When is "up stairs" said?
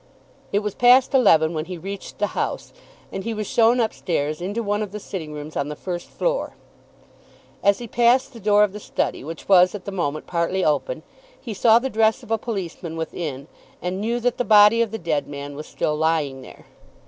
3.79-4.41